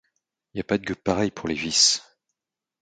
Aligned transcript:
Y 0.55 0.59
a 0.61 0.63
pas 0.63 0.79
de 0.79 0.83
gueux 0.87 0.95
pareil 0.95 1.29
pour 1.29 1.47
les 1.47 1.53
vices! 1.53 2.01